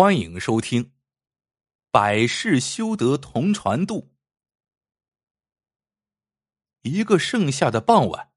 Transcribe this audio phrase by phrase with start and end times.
[0.00, 0.84] 欢迎收听
[1.90, 4.00] 《百世修得同船渡》。
[6.80, 8.30] 一个盛夏的傍晚，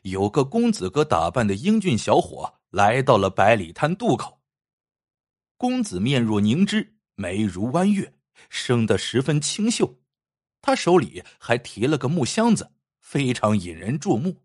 [0.00, 4.40] 有个公子哥打扮的英俊小伙来到了百里滩渡口。
[5.58, 8.14] 公子面若凝脂，眉如弯月，
[8.48, 10.00] 生得十分清秀。
[10.62, 14.42] 他手里还提了个木箱子，非常引人注目。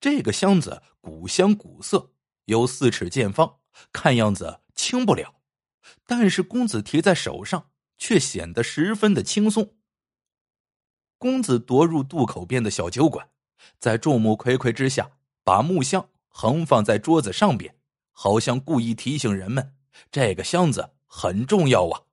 [0.00, 2.10] 这个箱子古香古色，
[2.46, 3.60] 有四尺见方，
[3.92, 5.36] 看样子轻不了。
[6.06, 9.74] 但是公子提在手上，却显得十分的轻松。
[11.18, 13.28] 公子踱入渡口边的小酒馆，
[13.78, 17.76] 在众目睽睽之下，把木箱横放在桌子上边，
[18.10, 19.76] 好像故意提醒人们，
[20.10, 22.04] 这个箱子很重要啊。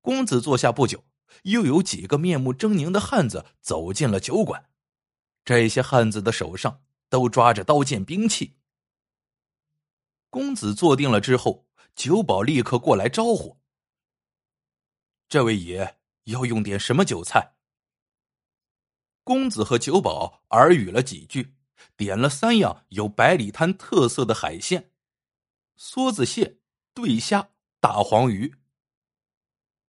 [0.00, 1.04] 公子坐下不久，
[1.44, 4.70] 又有几个面目狰狞的汉子走进了酒馆，
[5.44, 8.56] 这些汉子的手上都抓着刀剑兵器。
[10.30, 11.67] 公子坐定了之后。
[11.98, 13.58] 酒保立刻过来招呼
[15.28, 17.56] ：“这位爷要用点什么酒菜？”
[19.24, 21.56] 公子和酒保耳语了几句，
[21.96, 24.92] 点了三样有百里滩特色的海鲜：
[25.76, 26.60] 梭子蟹、
[26.94, 27.50] 对虾、
[27.80, 28.54] 大黄鱼。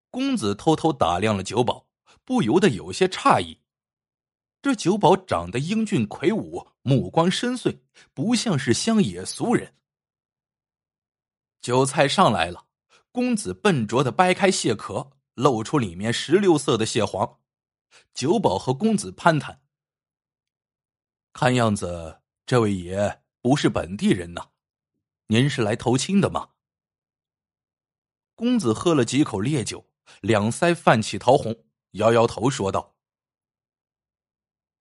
[0.09, 1.85] 公子偷偷打量了酒保，
[2.25, 3.61] 不由得有些诧异：
[4.63, 7.81] 这酒保长得英俊魁梧，目光深邃，
[8.15, 9.75] 不像是乡野俗人。
[11.61, 12.67] 酒菜上来了，
[13.11, 17.39] 公子笨拙的掰开蟹壳，露出里面石榴色的蟹黄。
[18.13, 19.61] 酒保和公子攀谈，
[21.33, 24.51] 看样子这位爷不是本地人呐，
[25.27, 26.51] 您是来投亲的吗？
[28.35, 29.89] 公子喝了几口烈酒，
[30.21, 32.95] 两腮泛起桃红，摇摇头说道：“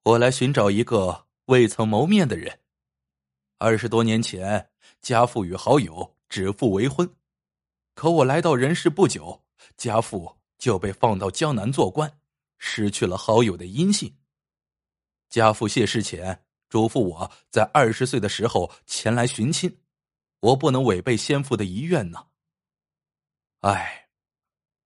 [0.04, 2.60] 我来寻找一个未曾谋面的人。
[3.56, 7.16] 二十多年前，家父与好友。”指腹为婚，
[7.94, 9.44] 可我来到人世不久，
[9.76, 12.20] 家父就被放到江南做官，
[12.58, 14.18] 失去了好友的音信。
[15.30, 19.80] 家父谢世前嘱咐我在二十岁的时候前来寻亲，
[20.40, 22.26] 我不能违背先父的遗愿呢。
[23.60, 24.08] 唉，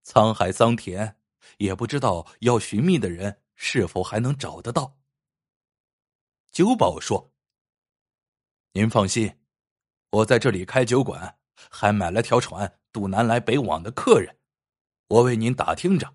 [0.05, 1.17] 沧海桑田，
[1.59, 4.97] 也不知道要寻觅的人是否还能找得到。
[6.51, 7.33] 酒保说
[8.73, 9.37] ：“您放心。”
[10.13, 11.39] 我在这里开酒馆，
[11.71, 14.37] 还买了条船渡南来北往的客人。
[15.09, 16.15] 我为您打听着，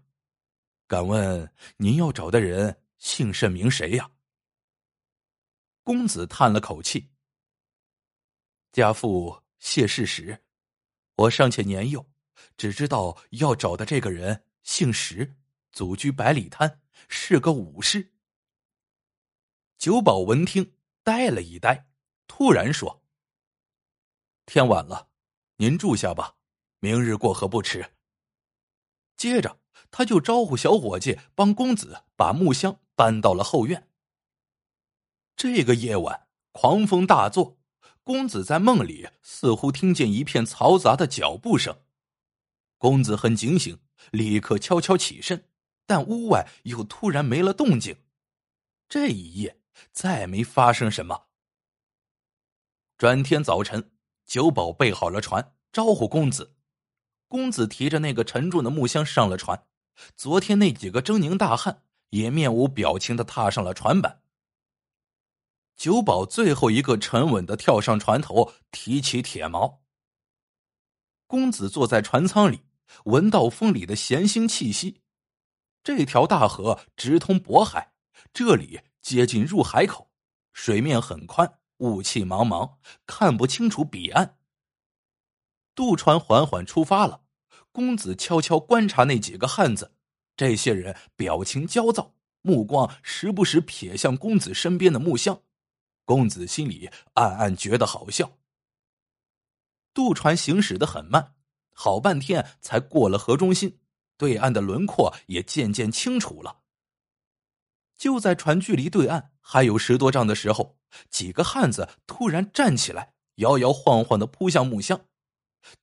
[0.87, 4.11] 敢问您要找的人姓甚名谁呀？
[5.81, 7.09] 公子叹了口气
[8.71, 10.43] ：“家父谢世时，
[11.15, 12.07] 我尚且年幼，
[12.55, 15.35] 只知道要找的这个人姓石，
[15.71, 18.13] 祖居百里滩，是个武士。”
[19.79, 21.87] 酒保闻听，呆了一呆，
[22.27, 23.03] 突然说。
[24.47, 25.09] 天晚了，
[25.57, 26.35] 您住下吧，
[26.79, 27.91] 明日过河不迟。
[29.17, 29.59] 接着，
[29.91, 33.89] 他就招呼小伙计帮公子把木箱搬到了后院。
[35.35, 37.59] 这个夜晚，狂风大作，
[38.03, 41.81] 公子在梦里似乎听见一片嘈杂的脚步声。
[42.77, 43.77] 公子很警醒，
[44.11, 45.49] 立刻悄悄起身，
[45.85, 47.97] 但屋外又突然没了动静。
[48.87, 49.59] 这一夜
[49.91, 51.27] 再没发生什么。
[52.97, 53.91] 转天早晨。
[54.27, 56.53] 酒保备好了船，招呼公子。
[57.29, 59.65] 公子提着那个沉重的木箱上了船。
[60.15, 64.21] 昨天那几个狰狞大汉也面无表情的踏上了船板。
[65.75, 69.79] 酒保最后一个沉稳的跳上船头，提起铁锚。
[71.25, 72.61] 公子坐在船舱里，
[73.05, 75.01] 闻到风里的咸腥气息。
[75.83, 77.93] 这条大河直通渤海，
[78.33, 80.09] 这里接近入海口，
[80.53, 81.59] 水面很宽。
[81.77, 84.37] 雾气茫茫，看不清楚彼岸。
[85.75, 87.21] 渡船缓缓出发了，
[87.71, 89.93] 公子悄悄观察那几个汉子，
[90.35, 95.41] 这些人表情焦躁，目光时不时瞥向公子身边的木箱。
[96.03, 98.37] 公子心里暗暗觉得好笑。
[99.93, 101.35] 渡船行驶的很慢，
[101.73, 103.79] 好半天才过了河中心，
[104.15, 106.61] 对岸的轮廓也渐渐清楚了。
[107.97, 110.77] 就在船距离对岸还有十多丈的时候，
[111.09, 115.01] 几个汉子突然站起来，摇摇晃晃的扑向木箱。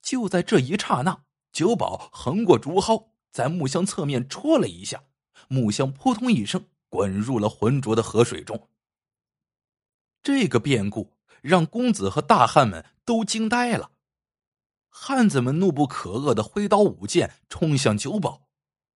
[0.01, 5.03] 就在这一刹那，酒保横过竹蒿，在木箱侧面戳了一下，
[5.47, 8.69] 木箱扑通一声滚入了浑浊的河水中。
[10.23, 13.91] 这个变故让公子和大汉们都惊呆了，
[14.89, 18.47] 汉子们怒不可遏的挥刀舞剑冲向酒保，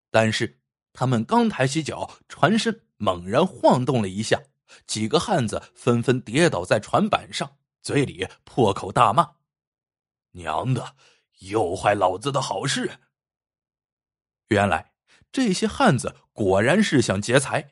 [0.09, 0.59] 但是
[0.93, 2.81] 他们刚抬起脚，船身。
[2.99, 4.43] 猛然晃动了一下，
[4.85, 9.35] 几个汉子纷纷跌倒在船板上，嘴里破口大骂
[10.31, 10.95] ：“娘的，
[11.39, 12.99] 又坏老子的好事。
[14.49, 14.91] 原来
[15.31, 17.71] 这些汉子果然是想劫财。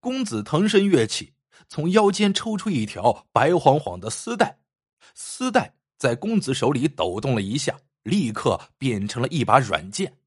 [0.00, 1.34] 公子腾身跃起，
[1.68, 4.58] 从腰间抽出一条白晃晃的丝带，
[5.14, 10.18] 丝带在公子手里抖动了一下，立刻变成了一把软剑。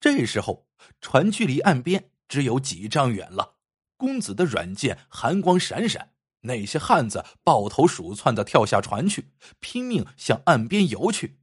[0.00, 0.66] 这时候，
[1.00, 3.56] 船距离岸边只有几丈远了。
[3.96, 11.40] 公子的软剑寒光闪闪，那些汉子抱头鼠窜的跳下船去，拼命向岸边游去。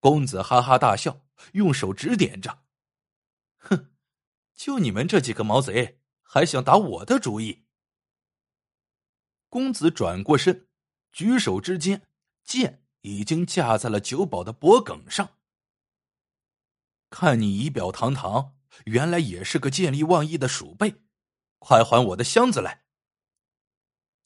[0.00, 1.20] 公子哈哈大笑，
[1.52, 2.64] 用手指点着
[3.58, 3.92] ：“哼，
[4.54, 7.64] 就你们这几个毛贼，还想打我的主意？”
[9.48, 10.66] 公子转过身，
[11.12, 12.08] 举手之间，
[12.42, 15.36] 剑已经架在了酒保的脖颈上。
[17.08, 18.56] 看你仪表堂堂，
[18.86, 21.02] 原来也是个见利忘义的鼠辈，
[21.58, 22.84] 快还我的箱子来！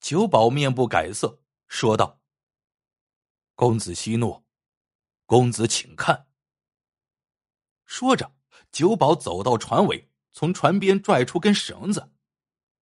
[0.01, 2.21] 酒保面不改色，说道
[3.55, 4.45] ：“公子息怒，
[5.25, 6.29] 公子请看。”
[7.85, 8.35] 说着，
[8.71, 12.13] 酒保走到船尾，从船边拽出根绳子，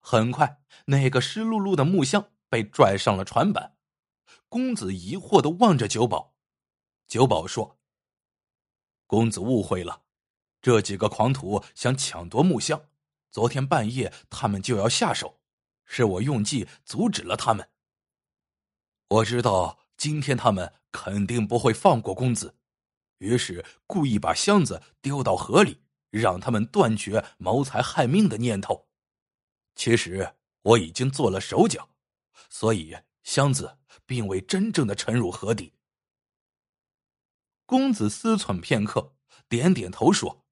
[0.00, 3.76] 很快，那个湿漉漉的木箱被拽上了船板。
[4.48, 6.36] 公子疑惑的望着酒保，
[7.08, 7.80] 酒保说。
[9.06, 10.03] 公子误会了，
[10.64, 12.88] 这几个狂徒想抢夺木箱，
[13.30, 15.38] 昨天半夜他们就要下手，
[15.84, 17.68] 是我用计阻止了他们。
[19.08, 22.56] 我知道今天他们肯定不会放过公子，
[23.18, 28.88] 于是故意把箱子丢到河里，让他们断绝谋财害命的念头。
[29.74, 31.90] 其实我已经做了手脚，
[32.48, 33.76] 所以箱子
[34.06, 35.74] 并未真正的沉入河底。
[37.66, 39.14] 公子思忖片刻，
[39.46, 40.42] 点点头说：“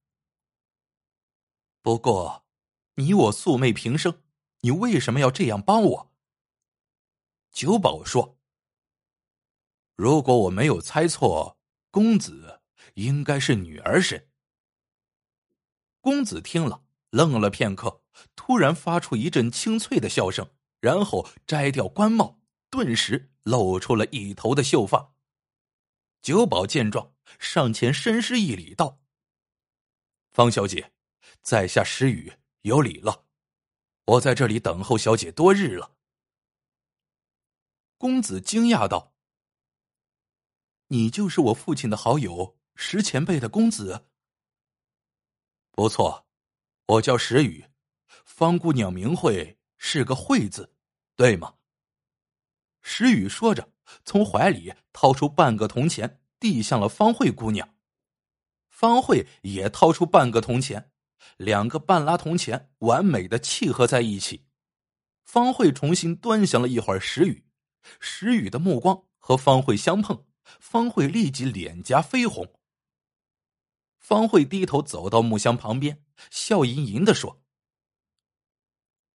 [1.82, 2.44] 不过，
[2.94, 4.22] 你我素昧平生，
[4.60, 6.12] 你为什么要这样帮我？”
[7.52, 8.38] 九保说
[9.96, 11.58] ：“如果我没有猜错，
[11.90, 12.62] 公子
[12.94, 14.28] 应该是女儿身。”
[16.00, 18.02] 公子听了，愣了片刻，
[18.36, 20.48] 突然发出一阵清脆的笑声，
[20.80, 22.40] 然后摘掉官帽，
[22.70, 25.12] 顿时露出了一头的秀发。
[26.22, 29.00] 九保见状，上前深施一礼，道
[30.30, 30.91] ：“方小姐，
[31.42, 33.26] 在下石宇有礼了。
[34.06, 35.96] 我在这里等候小姐多日了。”
[37.98, 39.14] 公子惊讶道
[40.88, 44.06] ：“你就是我父亲的好友石前辈的公子
[45.70, 46.26] ？”“不错，
[46.86, 47.66] 我叫石宇。
[48.24, 50.74] 方姑娘名讳是个慧字，
[51.16, 51.56] 对吗？”
[52.80, 53.72] 石宇说着。
[54.04, 57.76] 从怀里掏出半个铜钱，递向了方慧姑娘。
[58.70, 60.91] 方慧也掏出半个铜钱，
[61.36, 64.46] 两个半拉铜钱完美的契合在一起。
[65.24, 67.46] 方慧重新端详了一会儿石宇，
[68.00, 70.26] 石宇的目光和方慧相碰，
[70.60, 72.54] 方慧立即脸颊绯红。
[73.98, 77.42] 方慧低头走到木箱旁边，笑吟吟的说：“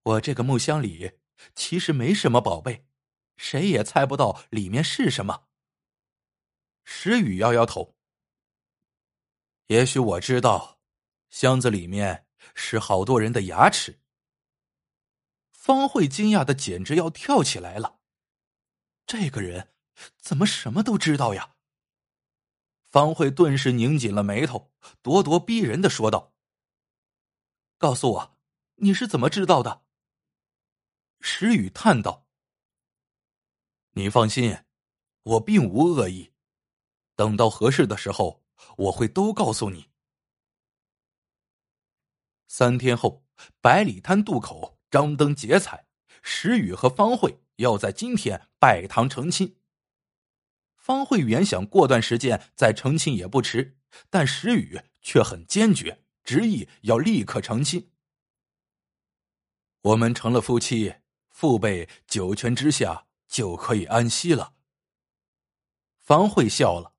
[0.03, 1.13] 我这个木箱里
[1.55, 2.87] 其实没什么宝贝。”
[3.37, 5.49] 谁也猜不到里面是什么。
[6.85, 7.95] 石宇摇摇头。
[9.67, 10.76] 也许我知道，
[11.31, 14.01] 箱子里面是好多人的牙齿。
[15.53, 17.99] 方慧惊讶的简直要跳起来了，
[19.07, 19.75] 这个人
[20.19, 21.57] 怎么什么都知道呀？
[22.85, 26.35] 方慧顿时拧紧了眉头，咄咄逼人的说道
[27.77, 28.39] ：“告诉我，
[28.77, 29.85] 你是怎么知道的？”
[31.21, 32.27] 石宇叹道。
[33.91, 34.65] 你放心，
[35.23, 36.33] 我并无恶意。
[37.17, 38.45] 等到合适的时候，
[38.77, 39.91] 我会都告诉你。
[42.49, 43.25] 三天后，
[43.61, 45.87] 百里滩渡口张灯结彩，
[46.23, 49.57] 石宇和方慧要在今天拜堂成亲。
[50.77, 57.91] 方慧原想过段时间再成亲也不迟，但石宇却很坚决，执意要立刻成亲。
[59.83, 60.95] 我们成了夫妻，
[61.29, 63.05] 父辈九泉之下。
[63.29, 64.55] 就可以安息了。
[65.99, 66.95] 方慧笑了。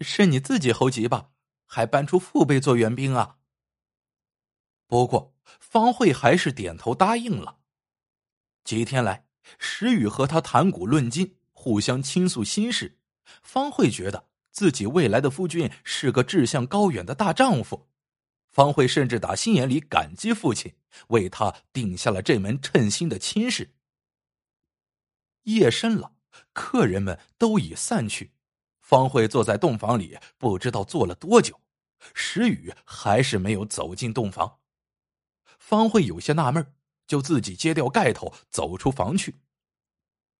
[0.00, 1.30] 是你自己猴急吧？
[1.64, 3.37] 还搬出父辈做援兵啊？
[4.88, 7.58] 不过方慧还是点头答应了。
[8.64, 9.26] 几天来，
[9.58, 12.98] 石宇和他谈古论今，互相倾诉心事。
[13.42, 17.88] 方慧觉得自己未来的夫君是个志向高远的大丈夫。
[18.50, 20.74] 方慧甚至打心眼里感激父亲
[21.08, 23.74] 为他定下了这门称心的亲事。
[25.42, 26.12] 夜深了，
[26.54, 28.32] 客人们都已散去。
[28.80, 31.60] 方慧坐在洞房里，不知道坐了多久，
[32.14, 34.57] 石宇还是没有走进洞房。
[35.68, 36.74] 方慧有些纳闷，
[37.06, 39.42] 就自己揭掉盖头，走出房去。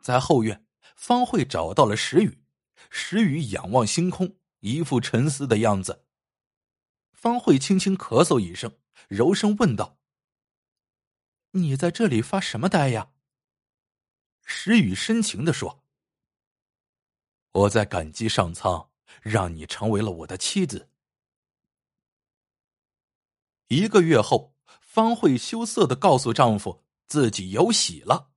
[0.01, 0.65] 在后院，
[0.97, 2.43] 方慧找到了石宇，
[2.89, 6.07] 石宇仰望星空，一副沉思的样子。
[7.13, 9.99] 方慧轻轻咳嗽一声，柔声问道
[11.53, 13.13] ：“你在这里发什么呆呀？”
[14.47, 15.85] 石宇深情的说
[17.53, 20.89] ：“我在感激上苍，让你成为了我的妻子。”
[23.69, 24.55] 一个月后，
[24.88, 28.30] 方慧羞涩的告诉丈夫自己有喜了。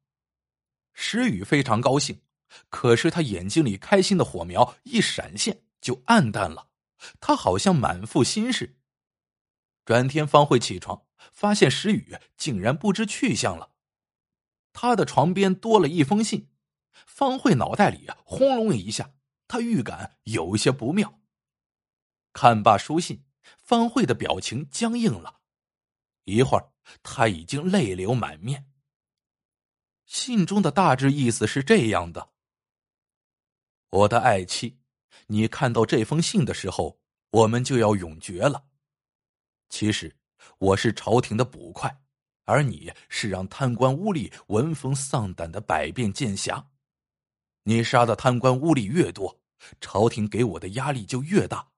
[0.94, 2.22] 石宇非常高兴，
[2.70, 6.68] 可是他眼睛里开心的火苗一闪现就暗淡了，
[7.22, 8.78] 他好像满腹心事。
[9.86, 13.72] 转天，方慧起床，发现石宇竟然不知去向了。
[14.74, 16.50] 他的床边多了一封信，
[16.92, 19.14] 方慧脑袋里轰隆一下，
[19.48, 21.22] 他预感有些不妙。
[22.34, 23.24] 看罢书信，
[23.58, 25.41] 方慧的表情僵硬了，
[26.24, 26.72] 一会儿，
[27.04, 28.68] 他已经泪流满面。
[30.06, 32.32] 信中的大致意思是这样的
[33.90, 34.80] ：“我的爱妻，
[35.28, 37.00] 你看到这封信的时候，
[37.30, 38.66] 我们就要永绝了。
[39.70, 40.16] 其实，
[40.58, 41.98] 我是朝廷的捕快。”
[42.46, 46.70] 而你是让贪官污吏闻风丧胆的百变剑侠，
[47.64, 49.40] 你杀的贪官污吏越多，
[49.80, 51.72] 朝廷给我的压力就越大。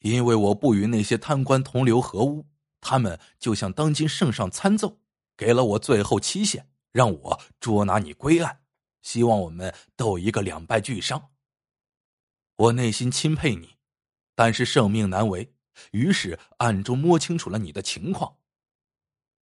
[0.00, 2.48] 因为我不与那些贪官同流合污，
[2.80, 4.98] 他们就像当今圣上参奏，
[5.36, 8.62] 给了我最后期限，让我捉拿你归案，
[9.02, 11.30] 希望我们斗一个两败俱伤。
[12.56, 13.76] 我内心钦佩你，
[14.34, 15.54] 但是圣命难违，
[15.92, 18.36] 于是暗中摸清楚了你的情况。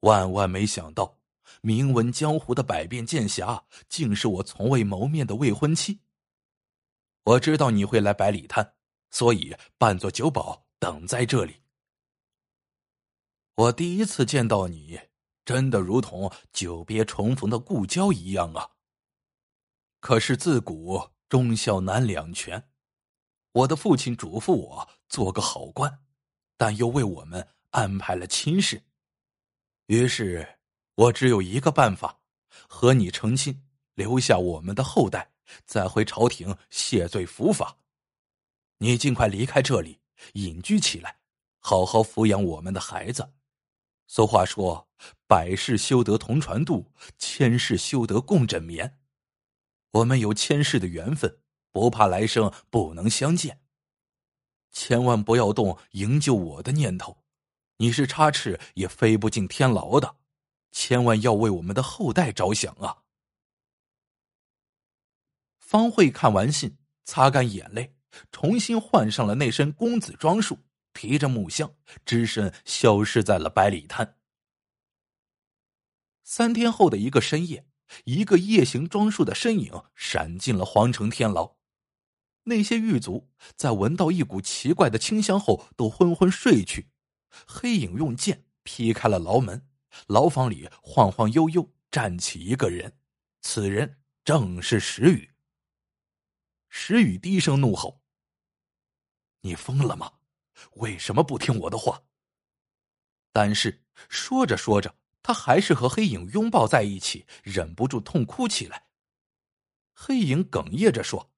[0.00, 1.18] 万万没想到，
[1.60, 6.00] 名闻江湖的百变剑侠，竟是我从未谋面的未婚妻。
[7.24, 8.74] 我知道你会来百里滩，
[9.10, 11.56] 所以扮作酒保等在这里。
[13.58, 15.00] 我第一次见到你，
[15.44, 18.70] 真的如同久别重逢的故交一样啊。
[19.98, 22.70] 可是自古忠孝难两全，
[23.50, 25.98] 我的父亲嘱咐我做个好官，
[26.56, 28.80] 但又为我们安排了亲事。
[29.86, 30.60] 于是，
[30.94, 32.20] 我只有一个办法，
[32.68, 35.32] 和你成亲，留下我们的后代，
[35.66, 37.76] 再回朝廷谢罪伏法。
[38.76, 39.98] 你尽快离开这里，
[40.34, 41.18] 隐居起来，
[41.58, 43.32] 好好抚养我们的孩子。
[44.08, 44.88] 俗话说
[45.28, 48.98] ：“百世修得同船渡，千世修得共枕眠。”
[49.92, 51.38] 我们有千世的缘分，
[51.70, 53.60] 不怕来生不能相见。
[54.72, 57.22] 千万不要动营救我的念头。
[57.76, 60.16] 你是插翅也飞不进天牢的，
[60.72, 63.04] 千万要为我们的后代着想啊！
[65.58, 67.94] 方慧看完信，擦干眼泪，
[68.32, 70.58] 重新换上了那身公子装束，
[70.98, 74.18] 提着木箱，只身消失在了百里滩。
[76.24, 77.68] 三天后的一个深夜，
[78.04, 81.56] 一个夜行装束的身影闪进了皇城天牢。
[82.46, 86.90] 那些狱卒在闻到一股奇怪的清香后，都昏昏睡去。
[87.46, 89.68] 黑影用剑劈开了牢门，
[90.08, 92.98] 牢房里晃晃悠悠站起一个人，
[93.40, 95.30] 此人正是石宇。
[96.68, 98.02] 石宇低声怒吼
[99.42, 100.14] ：“你疯了吗？
[100.74, 102.04] 为什么不听我的话？”
[103.32, 108.88] 但是说着说着，他还是和黑影拥抱在一起，忍不住痛哭起来。
[109.92, 111.30] 黑影哽咽着说：“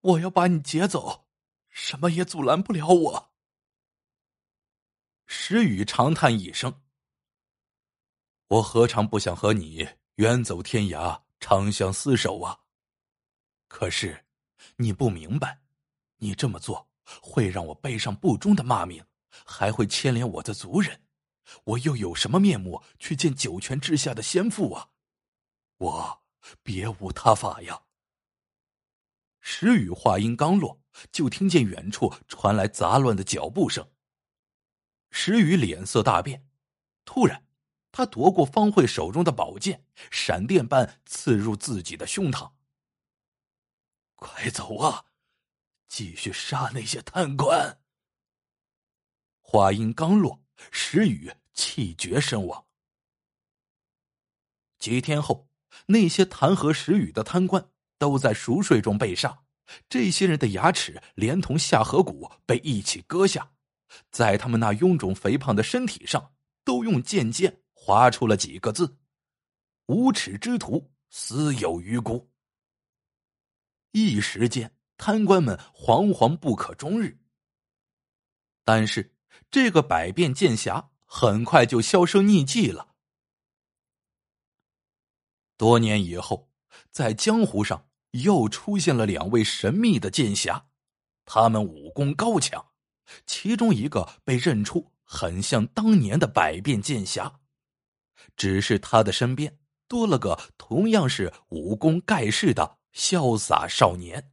[0.00, 1.28] 我要把你劫走，
[1.68, 3.32] 什么也阻拦不了我。”
[5.26, 6.82] 石宇长叹一声
[8.48, 12.60] ：“我何尝不想和你远走天涯，长相厮守啊？
[13.68, 14.26] 可是，
[14.76, 15.62] 你不明白，
[16.16, 16.89] 你这么做
[17.22, 19.04] 会让我背上不忠的骂名，
[19.44, 21.02] 还会牵连我的族人。
[21.64, 24.90] 我又有什么面目去见九泉之下的先父啊？
[25.78, 26.22] 我
[26.62, 27.82] 别无他法呀。”
[29.40, 33.90] 石宇话音刚落，就听见远处传来杂乱的脚步声。
[35.10, 36.46] 石宇脸色大变，
[37.04, 37.44] 突然，
[37.90, 42.52] 他夺过方慧手中的宝剑，闪电般刺入自己的胸膛。
[44.14, 45.06] 快走啊！
[45.90, 47.80] 继续杀那些贪官！
[49.40, 52.64] 话音刚落，石宇气绝身亡。
[54.78, 55.48] 几天后，
[55.86, 57.68] 那些弹劾石宇的贪官
[57.98, 59.42] 都在熟睡中被杀，
[59.88, 63.52] 这些人的牙齿连同下颌骨被一起割下。
[64.12, 66.32] 在他们那臃肿肥胖的身体上，
[66.62, 68.96] 都用剑尖划出了几个字
[69.86, 72.30] ：“无耻之徒，死有余辜。”
[73.90, 77.18] 一时间，贪官们惶惶不可终日。
[78.66, 79.16] 但是，
[79.50, 82.88] 这个百变剑侠很快就销声匿迹了。
[85.56, 86.50] 多年以后，
[86.90, 90.68] 在江湖上又出现了两位神秘的剑侠，
[91.24, 92.66] 他们武功高强，
[93.24, 97.40] 其中一个被认出很像当年的百变剑侠，
[98.36, 104.32] 只是他的身边多了个同样是武功盖世的潇洒少年。